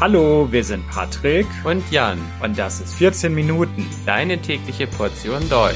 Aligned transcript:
Hallo, 0.00 0.46
wir 0.52 0.62
sind 0.62 0.88
Patrick 0.88 1.48
und 1.64 1.82
Jan 1.90 2.20
und 2.40 2.56
das 2.56 2.80
ist 2.80 2.94
14 2.94 3.34
Minuten, 3.34 3.84
deine 4.06 4.40
tägliche 4.40 4.86
Portion 4.86 5.48
Deutsch. 5.48 5.74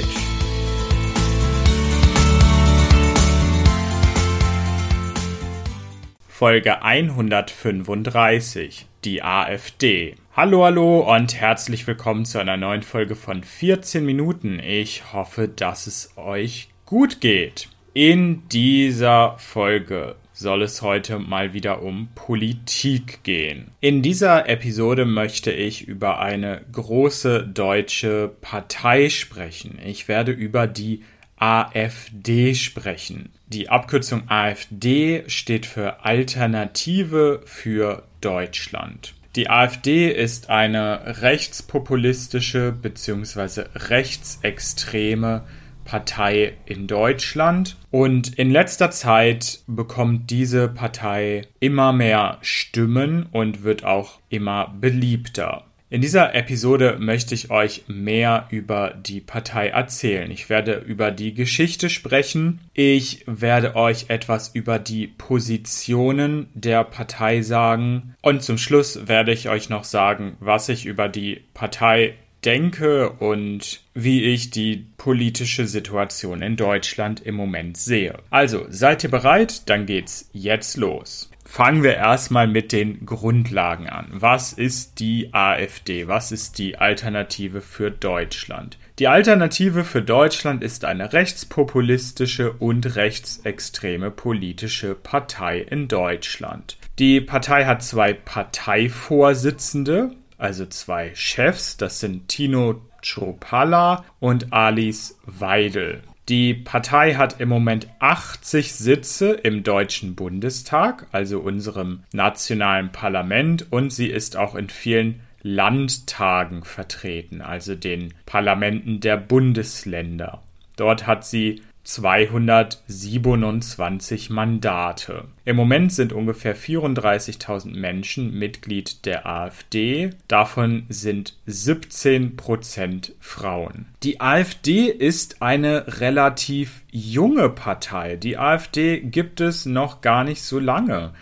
Folge 6.29 6.85
135, 6.85 8.87
die 9.03 9.25
AfD. 9.25 10.15
Hallo, 10.37 10.67
hallo 10.67 11.17
und 11.17 11.35
herzlich 11.35 11.89
willkommen 11.89 12.25
zu 12.25 12.39
einer 12.39 12.57
neuen 12.57 12.83
Folge 12.83 13.17
von 13.17 13.43
14 13.43 14.07
Minuten. 14.07 14.61
Ich 14.61 15.13
hoffe, 15.13 15.49
dass 15.49 15.89
es 15.89 16.17
euch 16.17 16.69
gut 16.87 17.21
geht. 17.21 17.71
In 17.93 18.49
dieser 18.51 19.35
Folge 19.39 20.15
soll 20.43 20.63
es 20.63 20.83
heute 20.83 21.19
mal 21.19 21.55
wieder 21.55 21.81
um 21.81 22.09
Politik 22.15 23.23
gehen. 23.23 23.71
In 23.81 24.03
dieser 24.03 24.49
Episode 24.49 25.07
möchte 25.07 25.51
ich 25.53 25.89
über 25.89 26.19
eine 26.19 26.61
große 26.73 27.47
deutsche 27.47 28.31
Partei 28.41 29.09
sprechen. 29.09 29.79
Ich 29.83 30.09
werde 30.09 30.33
über 30.33 30.67
die 30.67 31.03
AfD 31.37 32.55
sprechen. 32.55 33.31
Die 33.47 33.69
Abkürzung 33.69 34.29
AfD 34.29 35.25
steht 35.29 35.67
für 35.67 36.05
Alternative 36.05 37.41
für 37.45 38.05
Deutschland. 38.21 39.15
Die 39.35 39.49
AfD 39.49 40.11
ist 40.11 40.51
eine 40.51 41.23
rechtspopulistische 41.23 42.71
bzw. 42.71 43.65
rechtsextreme 43.75 45.43
Partei 45.85 46.55
in 46.67 46.87
Deutschland. 46.87 47.77
Und 47.91 48.39
in 48.39 48.51
letzter 48.51 48.91
Zeit 48.91 49.61
bekommt 49.67 50.31
diese 50.31 50.69
Partei 50.69 51.43
immer 51.61 51.93
mehr 51.93 52.39
Stimmen 52.41 53.27
und 53.33 53.63
wird 53.65 53.85
auch 53.85 54.19
immer 54.29 54.75
beliebter. 54.81 55.65
In 55.93 56.01
dieser 56.01 56.35
Episode 56.35 56.97
möchte 56.99 57.35
ich 57.35 57.51
euch 57.51 57.85
mehr 57.87 58.47
über 58.49 58.95
die 58.95 59.21
Partei 59.21 59.69
erzählen. 59.69 60.31
Ich 60.31 60.49
werde 60.49 60.77
über 60.77 61.11
die 61.11 61.35
Geschichte 61.35 61.91
sprechen. 61.91 62.61
Ich 62.73 63.25
werde 63.27 63.77
euch 63.77 64.07
etwas 64.09 64.49
über 64.55 64.79
die 64.79 65.07
Positionen 65.07 66.49
der 66.55 66.85
Partei 66.85 67.43
sagen. 67.43 68.15
Und 68.23 68.43
zum 68.43 68.57
Schluss 68.57 69.07
werde 69.07 69.33
ich 69.35 69.51
euch 69.51 69.69
noch 69.69 69.85
sagen, 69.85 70.39
was 70.41 70.71
ich 70.71 70.87
über 70.87 71.11
die 71.11 71.43
Partei 71.53 72.15
denke 72.45 73.11
und 73.11 73.81
wie 73.95 74.25
ich 74.25 74.51
die 74.51 74.87
politische 74.97 75.67
Situation 75.67 76.43
in 76.43 76.57
Deutschland 76.57 77.21
im 77.21 77.35
Moment 77.35 77.77
sehe. 77.77 78.19
Also, 78.31 78.67
seid 78.69 79.05
ihr 79.05 79.11
bereit? 79.11 79.69
Dann 79.69 79.87
geht's 79.87 80.29
jetzt 80.33 80.77
los. 80.77 81.31
Fangen 81.45 81.83
wir 81.83 81.97
erstmal 81.97 82.47
mit 82.47 82.73
den 82.73 83.05
Grundlagen 83.05 83.89
an. 83.89 84.07
Was 84.11 84.53
ist 84.53 85.01
die 85.01 85.35
AfD? 85.35 86.09
Was 86.09 86.33
ist 86.33 86.59
die 86.59 86.79
Alternative 86.79 87.61
für 87.61 87.91
Deutschland? 87.91 88.79
Die 88.99 89.09
Alternative 89.09 89.85
für 89.85 90.03
Deutschland 90.03 90.63
ist 90.63 90.85
eine 90.85 91.13
rechtspopulistische 91.13 92.53
und 92.53 92.97
rechtsextreme 92.97 94.11
politische 94.11 94.95
Partei 94.95 95.61
in 95.61 95.89
Deutschland. 95.89 96.77
Die 96.99 97.21
Partei 97.21 97.65
hat 97.65 97.83
zwei 97.83 98.13
Parteivorsitzende, 98.13 100.15
also 100.43 100.67
zwei 100.67 101.13
Chefs, 101.15 101.77
das 101.77 102.01
sind 102.01 102.29
Tino 102.29 102.83
Chopala 103.01 104.05
und 104.19 104.53
Alice 104.53 105.19
Weidel. 105.25 106.03
Die 106.29 106.55
Partei 106.55 107.15
hat 107.15 107.41
im 107.41 107.49
Moment 107.49 107.89
80 108.01 108.75
Sitze 108.75 109.33
im 109.33 109.63
Deutschen 109.63 110.15
Bundestag, 110.15 111.07
also 111.13 111.41
unserem 111.41 112.03
nationalen 112.13 112.91
Parlament, 112.91 113.71
und 113.71 113.93
sie 113.93 114.09
ist 114.09 114.37
auch 114.37 114.55
in 114.55 114.69
vielen 114.69 115.21
Landtagen 115.43 116.65
vertreten, 116.65 117.41
also 117.41 117.75
den 117.75 118.15
Parlamenten 118.27 119.01
der 119.01 119.17
Bundesländer. 119.17 120.43
Dort 120.77 121.07
hat 121.07 121.25
sie 121.25 121.63
227 121.85 124.31
Mandate. 124.31 125.25
Im 125.45 125.57
Moment 125.57 125.93
sind 125.93 126.13
ungefähr 126.13 126.57
34.000 126.57 127.77
Menschen 127.77 128.39
Mitglied 128.39 129.05
der 129.05 129.27
AfD. 129.27 130.11
Davon 130.29 130.87
sind 130.89 131.35
17 131.47 132.37
Prozent 132.37 133.17
Frauen. 133.19 133.87
Die 134.03 134.21
AfD 134.21 134.87
ist 134.87 135.43
eine 135.43 136.01
relativ 136.01 136.83
junge 136.91 137.49
Partei. 137.49 138.17
Die 138.17 138.39
AfD 138.39 139.01
gibt 139.01 139.41
es 139.41 139.67
noch 139.67 140.03
gar 140.03 140.25
nicht 140.25 140.43
so 140.43 140.59
lange. 140.59 141.13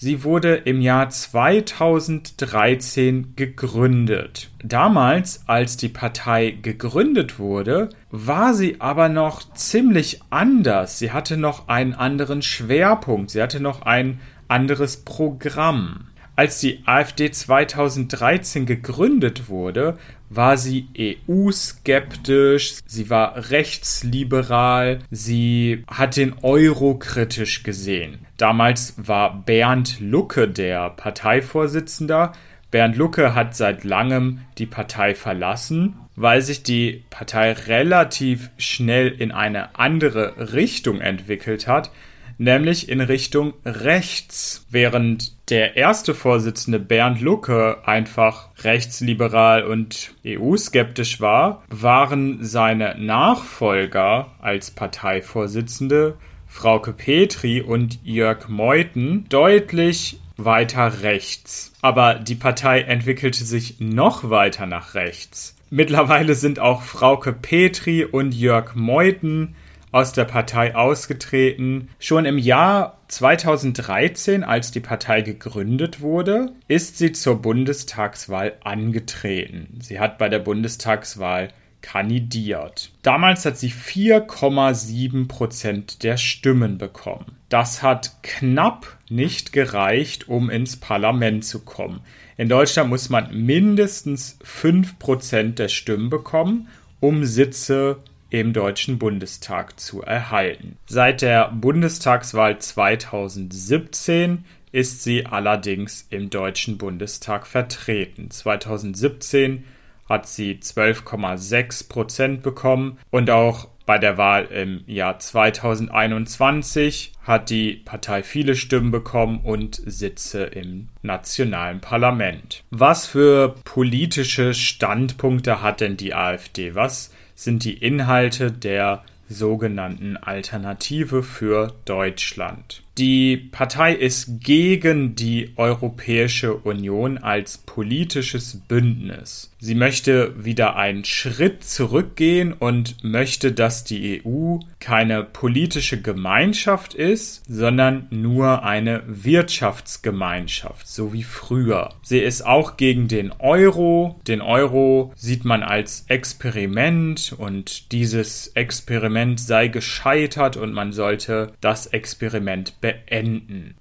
Sie 0.00 0.22
wurde 0.22 0.54
im 0.54 0.80
Jahr 0.80 1.10
2013 1.10 3.34
gegründet. 3.34 4.48
Damals, 4.62 5.42
als 5.46 5.76
die 5.76 5.88
Partei 5.88 6.56
gegründet 6.62 7.40
wurde, 7.40 7.88
war 8.12 8.54
sie 8.54 8.80
aber 8.80 9.08
noch 9.08 9.52
ziemlich 9.54 10.20
anders. 10.30 11.00
Sie 11.00 11.10
hatte 11.10 11.36
noch 11.36 11.66
einen 11.66 11.94
anderen 11.94 12.42
Schwerpunkt, 12.42 13.30
sie 13.30 13.42
hatte 13.42 13.58
noch 13.58 13.82
ein 13.82 14.20
anderes 14.46 14.98
Programm. 14.98 16.06
Als 16.36 16.60
die 16.60 16.84
AfD 16.86 17.32
2013 17.32 18.66
gegründet 18.66 19.48
wurde, 19.48 19.98
war 20.30 20.56
sie 20.56 20.88
EU-skeptisch, 20.98 22.74
sie 22.86 23.10
war 23.10 23.50
rechtsliberal, 23.50 24.98
sie 25.10 25.84
hat 25.88 26.16
den 26.16 26.34
Euro 26.42 26.98
kritisch 26.98 27.62
gesehen. 27.62 28.26
Damals 28.36 28.94
war 28.96 29.42
Bernd 29.42 30.00
Lucke 30.00 30.48
der 30.48 30.90
Parteivorsitzender. 30.90 32.32
Bernd 32.70 32.96
Lucke 32.96 33.34
hat 33.34 33.56
seit 33.56 33.84
langem 33.84 34.40
die 34.58 34.66
Partei 34.66 35.14
verlassen, 35.14 35.96
weil 36.16 36.42
sich 36.42 36.62
die 36.62 37.04
Partei 37.10 37.52
relativ 37.52 38.50
schnell 38.58 39.08
in 39.08 39.32
eine 39.32 39.76
andere 39.78 40.52
Richtung 40.52 41.00
entwickelt 41.00 41.66
hat, 41.66 41.90
nämlich 42.36 42.88
in 42.88 43.00
Richtung 43.00 43.54
rechts. 43.64 44.66
Während 44.70 45.37
der 45.50 45.76
erste 45.76 46.14
Vorsitzende 46.14 46.78
Bernd 46.78 47.20
Lucke 47.20 47.78
einfach 47.84 48.48
rechtsliberal 48.62 49.64
und 49.64 50.14
EU-skeptisch 50.26 51.20
war, 51.20 51.62
waren 51.70 52.44
seine 52.44 52.96
Nachfolger 52.98 54.32
als 54.40 54.70
Parteivorsitzende 54.70 56.16
Frauke 56.46 56.92
Petri 56.92 57.60
und 57.60 57.98
Jörg 58.04 58.48
Meuthen 58.48 59.26
deutlich 59.28 60.18
weiter 60.36 61.02
rechts. 61.02 61.72
Aber 61.82 62.14
die 62.14 62.34
Partei 62.34 62.80
entwickelte 62.82 63.44
sich 63.44 63.80
noch 63.80 64.30
weiter 64.30 64.66
nach 64.66 64.94
rechts. 64.94 65.56
Mittlerweile 65.70 66.34
sind 66.34 66.58
auch 66.58 66.82
Frauke 66.82 67.32
Petri 67.32 68.04
und 68.04 68.34
Jörg 68.34 68.74
Meuthen 68.74 69.54
aus 69.98 70.12
der 70.12 70.26
Partei 70.26 70.76
ausgetreten. 70.76 71.88
Schon 71.98 72.24
im 72.24 72.38
Jahr 72.38 72.98
2013, 73.08 74.44
als 74.44 74.70
die 74.70 74.78
Partei 74.78 75.22
gegründet 75.22 76.00
wurde, 76.00 76.52
ist 76.68 76.98
sie 76.98 77.10
zur 77.10 77.42
Bundestagswahl 77.42 78.54
angetreten. 78.62 79.80
Sie 79.82 79.98
hat 79.98 80.16
bei 80.16 80.28
der 80.28 80.38
Bundestagswahl 80.38 81.48
kandidiert. 81.80 82.92
Damals 83.02 83.44
hat 83.44 83.58
sie 83.58 83.72
4,7 83.72 85.26
Prozent 85.26 86.04
der 86.04 86.16
Stimmen 86.16 86.78
bekommen. 86.78 87.36
Das 87.48 87.82
hat 87.82 88.22
knapp 88.22 88.98
nicht 89.08 89.52
gereicht, 89.52 90.28
um 90.28 90.48
ins 90.48 90.76
Parlament 90.76 91.44
zu 91.44 91.64
kommen. 91.64 92.00
In 92.36 92.48
Deutschland 92.48 92.88
muss 92.88 93.08
man 93.08 93.34
mindestens 93.34 94.38
5 94.44 95.00
Prozent 95.00 95.58
der 95.58 95.68
Stimmen 95.68 96.08
bekommen, 96.08 96.68
um 97.00 97.24
Sitze 97.24 97.96
im 98.30 98.52
Deutschen 98.52 98.98
Bundestag 98.98 99.78
zu 99.80 100.02
erhalten. 100.02 100.76
Seit 100.86 101.22
der 101.22 101.48
Bundestagswahl 101.48 102.58
2017 102.58 104.44
ist 104.72 105.02
sie 105.02 105.26
allerdings 105.26 106.06
im 106.10 106.30
Deutschen 106.30 106.78
Bundestag 106.78 107.46
vertreten. 107.46 108.30
2017 108.30 109.64
hat 110.08 110.26
sie 110.26 110.54
12,6 110.54 111.88
Prozent 111.88 112.42
bekommen 112.42 112.98
und 113.10 113.30
auch 113.30 113.68
bei 113.88 113.96
der 113.98 114.18
Wahl 114.18 114.44
im 114.46 114.84
Jahr 114.86 115.18
2021 115.18 117.12
hat 117.22 117.48
die 117.48 117.72
Partei 117.72 118.22
viele 118.22 118.54
Stimmen 118.54 118.90
bekommen 118.90 119.40
und 119.42 119.80
Sitze 119.86 120.44
im 120.44 120.88
nationalen 121.00 121.80
Parlament. 121.80 122.64
Was 122.70 123.06
für 123.06 123.54
politische 123.64 124.52
Standpunkte 124.52 125.62
hat 125.62 125.80
denn 125.80 125.96
die 125.96 126.12
AfD? 126.12 126.74
Was 126.74 127.14
sind 127.38 127.62
die 127.62 127.74
Inhalte 127.74 128.50
der 128.50 129.04
sogenannten 129.28 130.16
Alternative 130.16 131.22
für 131.22 131.72
Deutschland. 131.84 132.82
Die 132.98 133.36
Partei 133.36 133.94
ist 133.94 134.40
gegen 134.40 135.14
die 135.14 135.52
Europäische 135.54 136.56
Union 136.56 137.16
als 137.16 137.58
politisches 137.58 138.60
Bündnis. 138.66 139.52
Sie 139.60 139.76
möchte 139.76 140.32
wieder 140.44 140.74
einen 140.74 141.04
Schritt 141.04 141.62
zurückgehen 141.62 142.52
und 142.52 143.04
möchte, 143.04 143.52
dass 143.52 143.84
die 143.84 144.22
EU 144.24 144.58
keine 144.80 145.22
politische 145.22 146.00
Gemeinschaft 146.00 146.94
ist, 146.94 147.44
sondern 147.48 148.06
nur 148.10 148.64
eine 148.64 149.02
Wirtschaftsgemeinschaft, 149.06 150.86
so 150.88 151.12
wie 151.12 151.24
früher. 151.24 151.90
Sie 152.02 152.18
ist 152.18 152.46
auch 152.46 152.76
gegen 152.76 153.06
den 153.06 153.32
Euro. 153.38 154.20
Den 154.26 154.40
Euro 154.40 155.12
sieht 155.14 155.44
man 155.44 155.62
als 155.62 156.04
Experiment 156.08 157.34
und 157.36 157.92
dieses 157.92 158.48
Experiment 158.48 159.38
sei 159.38 159.68
gescheitert 159.68 160.56
und 160.56 160.72
man 160.72 160.92
sollte 160.92 161.52
das 161.60 161.86
Experiment 161.86 162.80
beenden. 162.80 162.87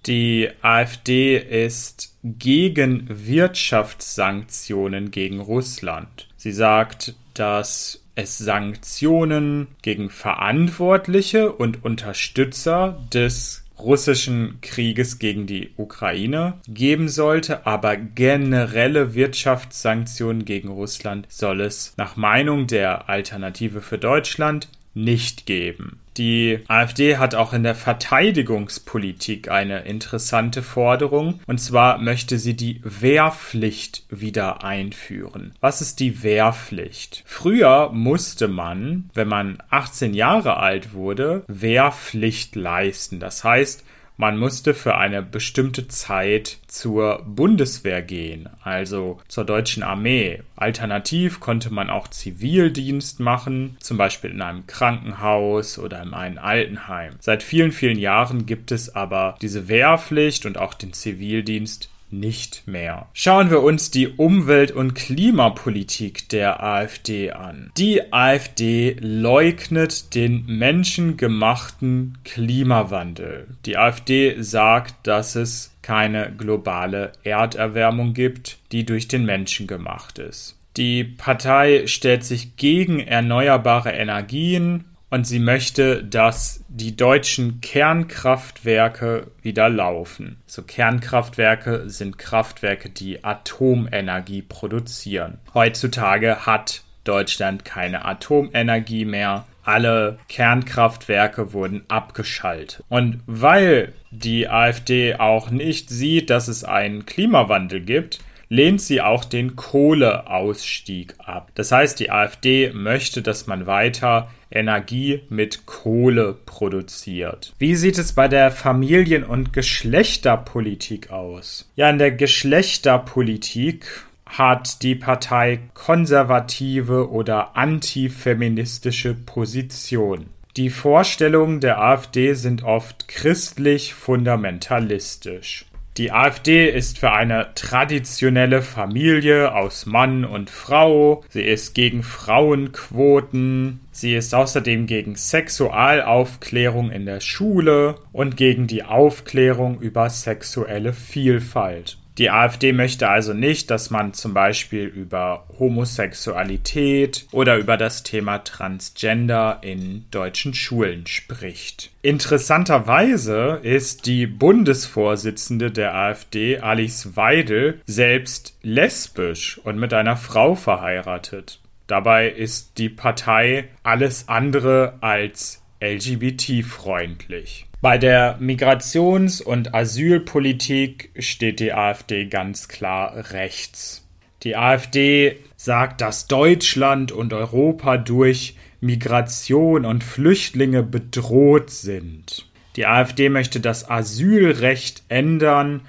Die 0.05 0.49
AfD 0.61 1.37
ist 1.37 2.15
gegen 2.23 3.07
Wirtschaftssanktionen 3.09 5.11
gegen 5.11 5.39
Russland. 5.39 6.27
Sie 6.35 6.51
sagt, 6.51 7.15
dass 7.33 8.03
es 8.15 8.37
Sanktionen 8.37 9.67
gegen 9.81 10.09
Verantwortliche 10.09 11.51
und 11.51 11.83
Unterstützer 11.83 13.03
des 13.13 13.63
russischen 13.79 14.59
Krieges 14.61 15.19
gegen 15.19 15.45
die 15.45 15.71
Ukraine 15.77 16.53
geben 16.67 17.09
sollte, 17.09 17.67
aber 17.67 17.95
generelle 17.95 19.13
Wirtschaftssanktionen 19.13 20.45
gegen 20.45 20.69
Russland 20.69 21.27
soll 21.29 21.61
es 21.61 21.93
nach 21.97 22.15
Meinung 22.15 22.65
der 22.65 23.07
Alternative 23.07 23.81
für 23.81 23.99
Deutschland 23.99 24.67
nicht 24.93 25.45
geben. 25.45 25.99
Die 26.17 26.59
AfD 26.67 27.17
hat 27.17 27.35
auch 27.35 27.53
in 27.53 27.63
der 27.63 27.75
Verteidigungspolitik 27.75 29.49
eine 29.51 29.81
interessante 29.81 30.63
Forderung, 30.63 31.39
und 31.45 31.59
zwar 31.59 31.99
möchte 31.99 32.39
sie 32.39 32.55
die 32.55 32.81
Wehrpflicht 32.83 34.05
wieder 34.09 34.63
einführen. 34.63 35.53
Was 35.59 35.81
ist 35.81 35.99
die 35.99 36.23
Wehrpflicht? 36.23 37.23
Früher 37.25 37.91
musste 37.93 38.47
man, 38.47 39.09
wenn 39.13 39.27
man 39.27 39.57
18 39.69 40.13
Jahre 40.13 40.57
alt 40.57 40.93
wurde, 40.93 41.43
Wehrpflicht 41.47 42.55
leisten. 42.55 43.19
Das 43.19 43.43
heißt, 43.43 43.83
man 44.17 44.37
musste 44.37 44.73
für 44.73 44.97
eine 44.97 45.21
bestimmte 45.21 45.87
Zeit 45.87 46.57
zur 46.67 47.23
Bundeswehr 47.23 48.01
gehen, 48.01 48.49
also 48.63 49.19
zur 49.27 49.45
deutschen 49.45 49.83
Armee. 49.83 50.41
Alternativ 50.55 51.39
konnte 51.39 51.71
man 51.71 51.91
auch 51.91 52.07
Zivildienst 52.07 53.19
machen, 53.19 53.77
zum 53.79 53.97
Beispiel 53.97 54.31
in 54.31 54.41
einem 54.41 54.65
Krankenhaus 54.65 55.77
oder 55.77 56.01
in 56.01 56.15
einem 56.15 56.39
Altenheim. 56.39 57.13
Seit 57.19 57.43
vielen, 57.43 57.71
vielen 57.71 57.99
Jahren 57.99 58.47
gibt 58.47 58.71
es 58.71 58.95
aber 58.95 59.35
diese 59.41 59.67
Wehrpflicht 59.67 60.47
und 60.47 60.57
auch 60.57 60.73
den 60.73 60.93
Zivildienst 60.93 61.91
nicht 62.09 62.67
mehr. 62.67 63.07
Schauen 63.13 63.49
wir 63.49 63.61
uns 63.61 63.91
die 63.91 64.07
Umwelt- 64.07 64.71
und 64.71 64.93
Klimapolitik 64.95 66.29
der 66.29 66.63
AfD 66.63 67.31
an. 67.31 67.71
Die 67.77 68.13
AfD 68.13 68.95
leugnet 68.99 70.15
den 70.15 70.45
menschengemachten 70.45 72.17
Klimawandel. 72.23 73.47
Die 73.65 73.77
AfD 73.77 74.41
sagt, 74.41 75.07
dass 75.07 75.35
es 75.35 75.73
keine 75.81 76.33
globale 76.37 77.13
Erderwärmung 77.23 78.13
gibt, 78.13 78.57
die 78.71 78.85
durch 78.85 79.07
den 79.07 79.25
Menschen 79.25 79.67
gemacht 79.67 80.19
ist. 80.19 80.57
Die 80.75 81.03
Partei 81.03 81.87
stellt 81.87 82.23
sich 82.23 82.55
gegen 82.55 82.99
erneuerbare 82.99 83.91
Energien 83.91 84.85
und 85.09 85.25
sie 85.25 85.39
möchte, 85.39 86.03
dass 86.03 86.63
die 86.67 86.95
deutschen 86.95 87.61
Kernkraftwerke 87.61 89.31
wieder 89.41 89.69
laufen. 89.69 90.37
So 90.45 90.63
Kernkraftwerke 90.63 91.89
sind 91.89 92.17
Kraftwerke, 92.17 92.89
die 92.89 93.23
Atomenergie 93.23 94.41
produzieren. 94.41 95.39
Heutzutage 95.53 96.45
hat 96.45 96.83
Deutschland 97.03 97.63
keine 97.63 98.05
Atomenergie 98.05 99.05
mehr. 99.05 99.45
Alle 99.63 100.19
Kernkraftwerke 100.29 101.53
wurden 101.53 101.83
abgeschaltet. 101.87 102.83
Und 102.89 103.21
weil 103.25 103.93
die 104.11 104.47
AfD 104.49 105.15
auch 105.15 105.49
nicht 105.49 105.89
sieht, 105.89 106.29
dass 106.29 106.47
es 106.47 106.63
einen 106.63 107.05
Klimawandel 107.05 107.81
gibt, 107.81 108.19
lehnt 108.49 108.81
sie 108.81 109.01
auch 109.01 109.25
den 109.25 109.55
Kohleausstieg 109.55 111.15
ab. 111.17 111.51
Das 111.55 111.71
heißt, 111.71 111.99
die 111.99 112.11
AfD 112.11 112.71
möchte, 112.73 113.21
dass 113.21 113.47
man 113.47 113.65
weiter 113.65 114.29
Energie 114.51 115.21
mit 115.29 115.65
Kohle 115.65 116.35
produziert. 116.45 117.53
Wie 117.59 117.75
sieht 117.75 117.97
es 117.97 118.13
bei 118.13 118.27
der 118.27 118.51
Familien- 118.51 119.23
und 119.23 119.53
Geschlechterpolitik 119.53 121.11
aus? 121.11 121.69
Ja, 121.75 121.89
in 121.89 121.97
der 121.97 122.11
Geschlechterpolitik 122.11 123.85
hat 124.25 124.83
die 124.83 124.95
Partei 124.95 125.59
konservative 125.73 127.09
oder 127.09 127.55
antifeministische 127.55 129.13
Position. 129.13 130.27
Die 130.57 130.71
Vorstellungen 130.71 131.59
der 131.59 131.79
AfD 131.79 132.33
sind 132.33 132.63
oft 132.63 133.07
christlich 133.07 133.93
fundamentalistisch. 133.93 135.66
Die 135.97 136.11
AfD 136.11 136.69
ist 136.69 136.99
für 136.99 137.11
eine 137.11 137.55
traditionelle 137.55 138.61
Familie 138.61 139.55
aus 139.55 139.87
Mann 139.87 140.25
und 140.25 140.51
Frau. 140.51 141.23
Sie 141.29 141.41
ist 141.41 141.73
gegen 141.73 142.03
Frauenquoten. 142.03 143.79
Sie 143.91 144.13
ist 144.13 144.35
außerdem 144.35 144.85
gegen 144.85 145.15
Sexualaufklärung 145.15 146.91
in 146.91 147.07
der 147.07 147.19
Schule 147.19 147.95
und 148.11 148.37
gegen 148.37 148.67
die 148.67 148.83
Aufklärung 148.83 149.79
über 149.79 150.11
sexuelle 150.11 150.93
Vielfalt. 150.93 151.97
Die 152.17 152.31
AfD 152.31 152.73
möchte 152.73 153.09
also 153.09 153.33
nicht, 153.33 153.69
dass 153.69 153.91
man 153.91 154.13
zum 154.13 154.33
Beispiel 154.33 154.85
über 154.85 155.45
Homosexualität 155.59 157.27
oder 157.31 157.57
über 157.57 157.77
das 157.77 158.01
Thema 158.01 158.39
Transgender 158.39 159.59
in 159.61 160.05
deutschen 160.09 160.55
Schulen 160.55 161.05
spricht. 161.05 161.91
Interessanterweise 162.01 163.59
ist 163.61 164.07
die 164.07 164.25
Bundesvorsitzende 164.25 165.69
der 165.69 165.93
AfD, 165.93 166.57
Alice 166.57 167.15
Weidel, 167.15 167.81
selbst 167.85 168.57
lesbisch 168.63 169.59
und 169.63 169.77
mit 169.77 169.93
einer 169.93 170.17
Frau 170.17 170.55
verheiratet. 170.55 171.59
Dabei 171.85 172.29
ist 172.29 172.79
die 172.79 172.89
Partei 172.89 173.69
alles 173.83 174.27
andere 174.27 174.97
als 175.01 175.63
LGBT-freundlich. 175.79 177.66
Bei 177.79 177.99
der 177.99 178.39
Migrations- 178.39 179.39
und 179.39 179.75
Asylpolitik 179.75 181.11
steht 181.19 181.59
die 181.59 181.73
AfD 181.73 182.25
ganz 182.25 182.67
klar 182.67 183.31
rechts. 183.33 184.03
Die 184.41 184.55
AfD 184.55 185.37
sagt, 185.57 186.01
dass 186.01 186.25
Deutschland 186.27 187.11
und 187.11 187.33
Europa 187.33 187.97
durch 187.97 188.55
Migration 188.81 189.85
und 189.85 190.03
Flüchtlinge 190.03 190.81
bedroht 190.81 191.69
sind. 191.69 192.47
Die 192.75 192.87
AfD 192.87 193.29
möchte 193.29 193.59
das 193.59 193.89
Asylrecht 193.89 195.03
ändern 195.09 195.81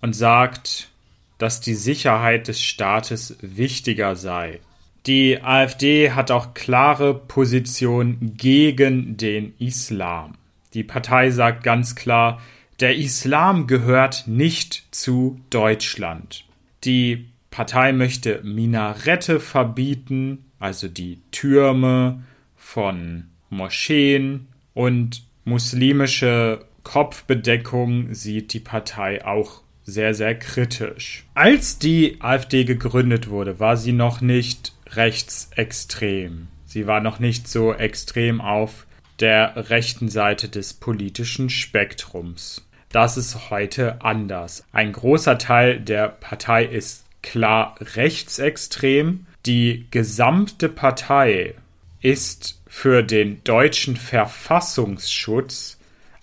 und 0.00 0.14
sagt, 0.14 0.88
dass 1.36 1.60
die 1.60 1.74
Sicherheit 1.74 2.48
des 2.48 2.62
Staates 2.62 3.36
wichtiger 3.42 4.16
sei. 4.16 4.60
Die 5.06 5.42
AfD 5.42 6.12
hat 6.12 6.30
auch 6.30 6.54
klare 6.54 7.14
Position 7.14 8.34
gegen 8.38 9.18
den 9.18 9.52
Islam. 9.58 10.38
Die 10.74 10.84
Partei 10.84 11.30
sagt 11.30 11.62
ganz 11.62 11.94
klar, 11.94 12.40
der 12.80 12.96
Islam 12.96 13.66
gehört 13.66 14.26
nicht 14.26 14.84
zu 14.90 15.40
Deutschland. 15.50 16.44
Die 16.82 17.28
Partei 17.50 17.92
möchte 17.92 18.40
Minarette 18.42 19.38
verbieten, 19.38 20.46
also 20.58 20.88
die 20.88 21.20
Türme 21.30 22.24
von 22.56 23.26
Moscheen 23.48 24.48
und 24.74 25.22
muslimische 25.44 26.64
Kopfbedeckung 26.82 28.12
sieht 28.12 28.52
die 28.52 28.60
Partei 28.60 29.24
auch 29.24 29.62
sehr, 29.84 30.14
sehr 30.14 30.36
kritisch. 30.36 31.24
Als 31.34 31.78
die 31.78 32.16
AfD 32.20 32.64
gegründet 32.64 33.28
wurde, 33.28 33.60
war 33.60 33.76
sie 33.76 33.92
noch 33.92 34.20
nicht 34.20 34.72
rechtsextrem. 34.90 36.48
Sie 36.64 36.88
war 36.88 37.00
noch 37.00 37.20
nicht 37.20 37.46
so 37.46 37.72
extrem 37.72 38.40
auf 38.40 38.86
der 39.20 39.70
rechten 39.70 40.08
Seite 40.08 40.48
des 40.48 40.74
politischen 40.74 41.48
Spektrums. 41.50 42.66
Das 42.90 43.16
ist 43.16 43.50
heute 43.50 44.02
anders. 44.02 44.64
Ein 44.72 44.92
großer 44.92 45.38
Teil 45.38 45.78
der 45.80 46.08
Partei 46.08 46.64
ist 46.64 47.04
klar 47.22 47.76
rechtsextrem. 47.80 49.26
Die 49.46 49.86
gesamte 49.90 50.68
Partei 50.68 51.54
ist 52.00 52.60
für 52.66 53.02
den 53.02 53.42
deutschen 53.44 53.96
Verfassungsschutz 53.96 55.78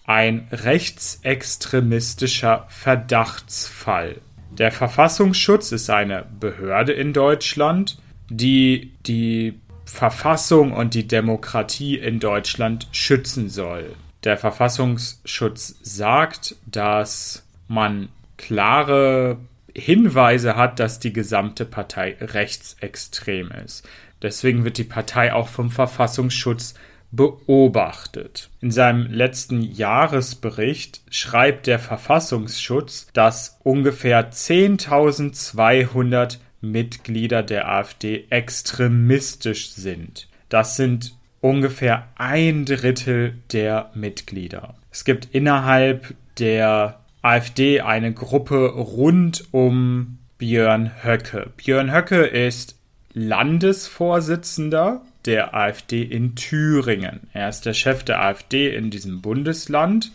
ein 0.06 0.48
rechtsextremistischer 0.52 2.68
Verdachtsfall. 2.70 4.22
Der 4.52 4.72
Verfassungsschutz 4.72 5.72
ist 5.72 5.90
eine 5.90 6.26
Behörde 6.40 6.92
in 6.92 7.14
Deutschland, 7.14 7.98
die 8.30 8.92
die 9.06 9.60
Verfassung 9.92 10.72
und 10.72 10.94
die 10.94 11.06
Demokratie 11.06 11.98
in 11.98 12.20
Deutschland 12.20 12.88
schützen 12.94 13.50
soll. 13.50 13.94
Der 14.24 14.38
Verfassungsschutz 14.38 15.76
sagt, 15.82 16.56
dass 16.66 17.44
man 17.68 18.08
klare 18.38 19.38
Hinweise 19.76 20.56
hat, 20.56 20.80
dass 20.80 21.00
die 21.00 21.12
gesamte 21.12 21.66
Partei 21.66 22.16
rechtsextrem 22.22 23.52
ist. 23.66 23.86
Deswegen 24.22 24.64
wird 24.64 24.78
die 24.78 24.86
Partei 24.86 25.34
auch 25.34 25.50
vom 25.50 25.70
Verfassungsschutz 25.70 26.76
beobachtet. 27.12 28.50
In 28.62 28.72
seinem 28.72 29.12
letzten 29.12 29.62
Jahresbericht 29.62 31.02
schreibt 31.10 31.68
der 31.68 31.80
Verfassungsschutz, 31.80 33.08
dass 33.14 33.60
ungefähr 33.64 34.32
10.200 34.32 36.38
Mitglieder 36.62 37.44
der 37.44 37.70
AfD 37.70 38.26
extremistisch 38.30 39.72
sind. 39.72 40.28
Das 40.50 40.76
sind 40.76 41.16
ungefähr 41.42 42.08
ein 42.16 42.66
Drittel 42.66 43.36
der 43.52 43.92
Mitglieder. 43.96 44.76
Es 44.92 45.04
gibt 45.06 45.30
innerhalb 45.32 46.14
der 46.38 47.00
AfD 47.22 47.82
eine 47.82 48.14
Gruppe 48.14 48.70
rund 48.70 49.46
um 49.52 50.20
Björn 50.38 50.92
Höcke. 51.04 51.52
Björn 51.58 51.94
Höcke 51.94 52.24
ist 52.24 52.78
Landesvorsitzender 53.14 55.02
der 55.26 55.54
AfD 55.54 56.02
in 56.02 56.36
Thüringen. 56.36 57.22
Er 57.34 57.50
ist 57.50 57.66
der 57.66 57.74
Chef 57.74 58.04
der 58.04 58.22
AfD 58.22 58.74
in 58.74 58.90
diesem 58.90 59.22
Bundesland 59.22 60.12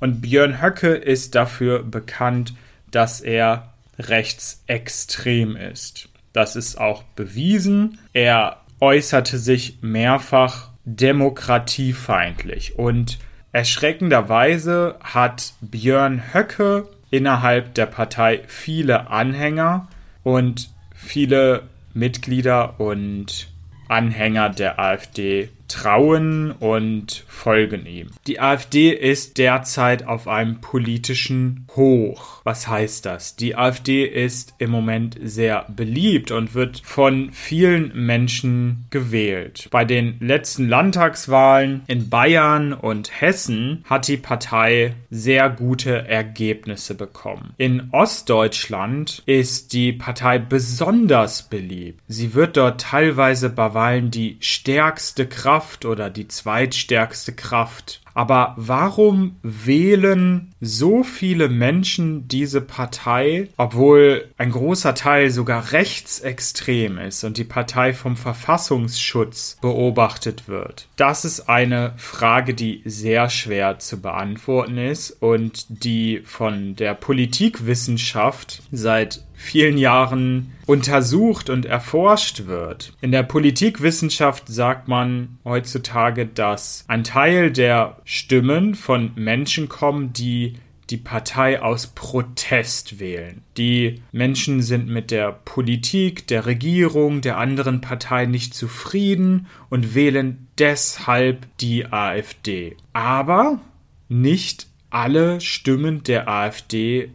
und 0.00 0.22
Björn 0.22 0.62
Höcke 0.62 0.94
ist 0.94 1.34
dafür 1.34 1.82
bekannt, 1.82 2.54
dass 2.90 3.20
er 3.20 3.72
rechtsextrem 3.98 5.56
ist. 5.56 6.08
Das 6.32 6.56
ist 6.56 6.78
auch 6.78 7.02
bewiesen. 7.02 7.98
Er 8.12 8.60
äußerte 8.80 9.38
sich 9.38 9.78
mehrfach 9.80 10.70
demokratiefeindlich 10.84 12.78
und 12.78 13.18
erschreckenderweise 13.52 14.96
hat 15.02 15.54
Björn 15.60 16.34
Höcke 16.34 16.88
innerhalb 17.10 17.74
der 17.74 17.86
Partei 17.86 18.42
viele 18.46 19.08
Anhänger 19.10 19.88
und 20.22 20.70
viele 20.94 21.62
Mitglieder 21.94 22.78
und 22.78 23.48
Anhänger 23.88 24.50
der 24.50 24.78
AfD 24.78 25.48
trauen 25.68 26.52
und 26.52 27.24
folgen 27.28 27.86
ihm. 27.86 28.10
Die 28.26 28.40
AfD 28.40 28.90
ist 28.90 29.38
derzeit 29.38 30.06
auf 30.06 30.28
einem 30.28 30.60
politischen 30.60 31.66
Hoch. 31.74 32.40
Was 32.44 32.68
heißt 32.68 33.06
das? 33.06 33.36
Die 33.36 33.56
AfD 33.56 34.04
ist 34.04 34.54
im 34.58 34.70
Moment 34.70 35.18
sehr 35.22 35.66
beliebt 35.74 36.30
und 36.30 36.54
wird 36.54 36.80
von 36.84 37.32
vielen 37.32 37.92
Menschen 37.94 38.86
gewählt. 38.90 39.68
Bei 39.70 39.84
den 39.84 40.16
letzten 40.20 40.68
Landtagswahlen 40.68 41.82
in 41.86 42.08
Bayern 42.08 42.72
und 42.72 43.20
Hessen 43.20 43.84
hat 43.88 44.08
die 44.08 44.16
Partei 44.16 44.94
sehr 45.10 45.50
gute 45.50 46.06
Ergebnisse 46.06 46.94
bekommen. 46.94 47.54
In 47.56 47.88
Ostdeutschland 47.92 49.22
ist 49.26 49.72
die 49.72 49.92
Partei 49.92 50.38
besonders 50.38 51.42
beliebt. 51.42 52.00
Sie 52.08 52.34
wird 52.34 52.56
dort 52.56 52.80
teilweise 52.80 53.50
bei 53.50 53.74
Wahlen 53.74 54.10
die 54.10 54.36
stärkste 54.40 55.26
Kraft 55.26 55.55
Kraft 55.56 55.86
oder 55.86 56.10
die 56.10 56.28
zweitstärkste 56.28 57.32
Kraft. 57.32 58.02
Aber 58.12 58.54
warum 58.56 59.36
wählen 59.42 60.54
so 60.60 61.02
viele 61.02 61.50
Menschen 61.50 62.28
diese 62.28 62.62
Partei, 62.62 63.48
obwohl 63.58 64.30
ein 64.38 64.52
großer 64.52 64.94
Teil 64.94 65.30
sogar 65.30 65.72
rechtsextrem 65.72 66.96
ist 66.96 67.24
und 67.24 67.36
die 67.36 67.44
Partei 67.44 67.92
vom 67.92 68.16
Verfassungsschutz 68.16 69.58
beobachtet 69.60 70.48
wird? 70.48 70.88
Das 70.96 71.26
ist 71.26 71.48
eine 71.50 71.92
Frage, 71.98 72.54
die 72.54 72.80
sehr 72.86 73.28
schwer 73.28 73.78
zu 73.78 74.00
beantworten 74.00 74.78
ist 74.78 75.10
und 75.10 75.66
die 75.68 76.22
von 76.24 76.74
der 76.74 76.94
Politikwissenschaft 76.94 78.62
seit 78.72 79.25
vielen 79.36 79.78
Jahren 79.78 80.52
untersucht 80.66 81.50
und 81.50 81.66
erforscht 81.66 82.46
wird. 82.46 82.94
In 83.00 83.12
der 83.12 83.22
Politikwissenschaft 83.22 84.48
sagt 84.48 84.88
man 84.88 85.38
heutzutage, 85.44 86.26
dass 86.26 86.84
ein 86.88 87.04
Teil 87.04 87.52
der 87.52 87.98
Stimmen 88.04 88.74
von 88.74 89.12
Menschen 89.14 89.68
kommen, 89.68 90.12
die 90.12 90.54
die 90.90 90.96
Partei 90.96 91.60
aus 91.62 91.88
Protest 91.88 93.00
wählen. 93.00 93.42
Die 93.56 94.02
Menschen 94.12 94.62
sind 94.62 94.88
mit 94.88 95.10
der 95.10 95.32
Politik, 95.32 96.26
der 96.28 96.46
Regierung, 96.46 97.20
der 97.20 97.38
anderen 97.38 97.80
Partei 97.80 98.26
nicht 98.26 98.54
zufrieden 98.54 99.46
und 99.68 99.94
wählen 99.94 100.46
deshalb 100.58 101.46
die 101.58 101.86
AfD. 101.86 102.76
Aber 102.92 103.60
nicht 104.08 104.68
alle 104.90 105.40
Stimmen 105.40 106.04
der 106.04 106.28
AfD 106.28 107.10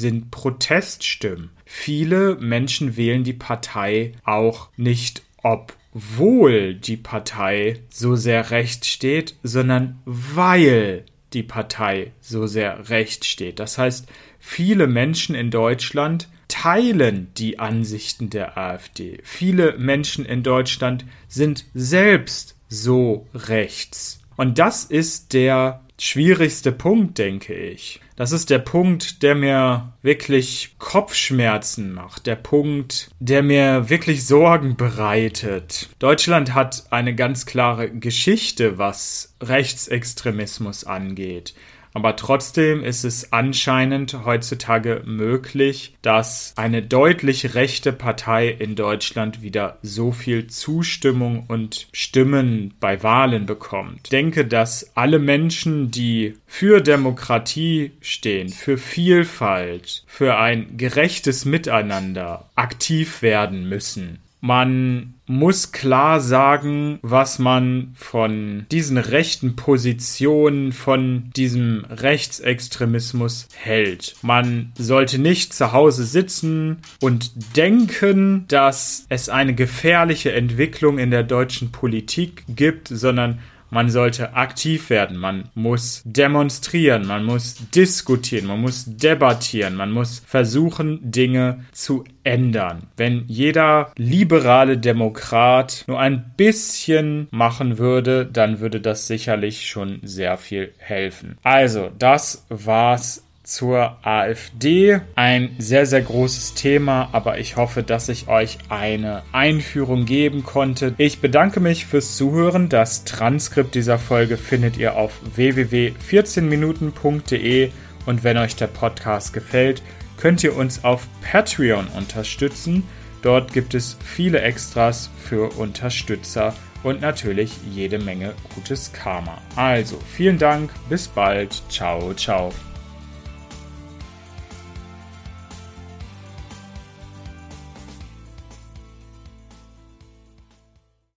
sind 0.00 0.30
Proteststimmen. 0.30 1.50
Viele 1.64 2.36
Menschen 2.36 2.96
wählen 2.96 3.22
die 3.22 3.32
Partei 3.32 4.12
auch 4.24 4.68
nicht, 4.76 5.22
obwohl 5.42 6.74
die 6.74 6.96
Partei 6.96 7.80
so 7.90 8.16
sehr 8.16 8.50
recht 8.50 8.86
steht, 8.86 9.36
sondern 9.42 10.00
weil 10.04 11.04
die 11.32 11.42
Partei 11.42 12.12
so 12.20 12.46
sehr 12.46 12.90
recht 12.90 13.24
steht. 13.24 13.60
Das 13.60 13.78
heißt, 13.78 14.08
viele 14.40 14.86
Menschen 14.86 15.34
in 15.34 15.50
Deutschland 15.50 16.28
teilen 16.48 17.28
die 17.36 17.60
Ansichten 17.60 18.30
der 18.30 18.58
AfD. 18.58 19.20
Viele 19.22 19.78
Menschen 19.78 20.24
in 20.24 20.42
Deutschland 20.42 21.04
sind 21.28 21.64
selbst 21.74 22.56
so 22.68 23.28
rechts. 23.34 24.20
Und 24.36 24.58
das 24.58 24.84
ist 24.84 25.32
der 25.32 25.82
schwierigste 26.00 26.72
Punkt, 26.72 27.18
denke 27.18 27.54
ich. 27.54 28.00
Das 28.16 28.32
ist 28.32 28.50
der 28.50 28.58
Punkt, 28.58 29.22
der 29.22 29.34
mir 29.34 29.92
wirklich 30.02 30.74
Kopfschmerzen 30.78 31.92
macht, 31.92 32.26
der 32.26 32.36
Punkt, 32.36 33.10
der 33.20 33.42
mir 33.42 33.88
wirklich 33.90 34.26
Sorgen 34.26 34.76
bereitet. 34.76 35.88
Deutschland 35.98 36.54
hat 36.54 36.84
eine 36.90 37.14
ganz 37.14 37.46
klare 37.46 37.90
Geschichte, 37.90 38.78
was 38.78 39.34
Rechtsextremismus 39.42 40.84
angeht. 40.84 41.54
Aber 41.92 42.16
trotzdem 42.16 42.84
ist 42.84 43.04
es 43.04 43.32
anscheinend 43.32 44.24
heutzutage 44.24 45.02
möglich, 45.04 45.94
dass 46.02 46.52
eine 46.56 46.82
deutlich 46.82 47.54
rechte 47.54 47.92
Partei 47.92 48.48
in 48.48 48.76
Deutschland 48.76 49.42
wieder 49.42 49.78
so 49.82 50.12
viel 50.12 50.46
Zustimmung 50.46 51.44
und 51.48 51.88
Stimmen 51.92 52.74
bei 52.78 53.02
Wahlen 53.02 53.46
bekommt. 53.46 54.00
Ich 54.04 54.10
denke, 54.10 54.44
dass 54.44 54.92
alle 54.94 55.18
Menschen, 55.18 55.90
die 55.90 56.36
für 56.46 56.80
Demokratie 56.80 57.92
stehen, 58.00 58.48
für 58.48 58.78
Vielfalt, 58.78 60.04
für 60.06 60.36
ein 60.38 60.76
gerechtes 60.76 61.44
Miteinander 61.44 62.50
aktiv 62.54 63.22
werden 63.22 63.68
müssen. 63.68 64.20
Man 64.40 65.14
muss 65.26 65.70
klar 65.70 66.20
sagen, 66.20 66.98
was 67.02 67.38
man 67.38 67.92
von 67.94 68.66
diesen 68.72 68.98
rechten 68.98 69.54
Positionen, 69.54 70.72
von 70.72 71.30
diesem 71.36 71.84
Rechtsextremismus 71.88 73.46
hält. 73.54 74.16
Man 74.22 74.72
sollte 74.76 75.20
nicht 75.20 75.52
zu 75.52 75.72
Hause 75.72 76.04
sitzen 76.04 76.78
und 77.00 77.56
denken, 77.56 78.46
dass 78.48 79.06
es 79.08 79.28
eine 79.28 79.54
gefährliche 79.54 80.32
Entwicklung 80.32 80.98
in 80.98 81.10
der 81.12 81.22
deutschen 81.22 81.70
Politik 81.70 82.44
gibt, 82.48 82.88
sondern 82.88 83.38
man 83.70 83.90
sollte 83.90 84.34
aktiv 84.34 84.90
werden, 84.90 85.16
man 85.16 85.48
muss 85.54 86.02
demonstrieren, 86.04 87.06
man 87.06 87.24
muss 87.24 87.56
diskutieren, 87.74 88.46
man 88.46 88.60
muss 88.60 88.84
debattieren, 88.86 89.74
man 89.74 89.92
muss 89.92 90.22
versuchen, 90.26 90.98
Dinge 91.10 91.64
zu 91.72 92.04
ändern. 92.24 92.88
Wenn 92.96 93.24
jeder 93.26 93.92
liberale 93.96 94.78
Demokrat 94.78 95.84
nur 95.86 95.98
ein 95.98 96.32
bisschen 96.36 97.28
machen 97.30 97.78
würde, 97.78 98.26
dann 98.26 98.60
würde 98.60 98.80
das 98.80 99.06
sicherlich 99.06 99.68
schon 99.68 100.00
sehr 100.02 100.36
viel 100.36 100.72
helfen. 100.78 101.38
Also, 101.42 101.90
das 101.98 102.46
war's 102.48 103.24
zur 103.50 103.96
AfD. 104.02 105.00
Ein 105.16 105.56
sehr, 105.58 105.84
sehr 105.86 106.02
großes 106.02 106.54
Thema, 106.54 107.08
aber 107.12 107.38
ich 107.38 107.56
hoffe, 107.56 107.82
dass 107.82 108.08
ich 108.08 108.28
euch 108.28 108.58
eine 108.68 109.24
Einführung 109.32 110.06
geben 110.06 110.44
konnte. 110.44 110.94
Ich 110.98 111.18
bedanke 111.20 111.58
mich 111.58 111.86
fürs 111.86 112.16
Zuhören. 112.16 112.68
Das 112.68 113.02
Transkript 113.04 113.74
dieser 113.74 113.98
Folge 113.98 114.36
findet 114.36 114.76
ihr 114.76 114.94
auf 114.96 115.18
www.14minuten.de 115.34 117.70
und 118.06 118.22
wenn 118.24 118.38
euch 118.38 118.56
der 118.56 118.68
Podcast 118.68 119.32
gefällt, 119.32 119.82
könnt 120.16 120.42
ihr 120.44 120.56
uns 120.56 120.84
auf 120.84 121.08
Patreon 121.20 121.88
unterstützen. 121.96 122.84
Dort 123.22 123.52
gibt 123.52 123.74
es 123.74 123.98
viele 124.04 124.42
Extras 124.42 125.10
für 125.24 125.50
Unterstützer 125.58 126.54
und 126.82 127.00
natürlich 127.00 127.52
jede 127.70 127.98
Menge 127.98 128.34
gutes 128.54 128.92
Karma. 128.92 129.38
Also, 129.56 129.98
vielen 130.14 130.38
Dank, 130.38 130.70
bis 130.88 131.08
bald, 131.08 131.62
ciao, 131.68 132.14
ciao. 132.14 132.52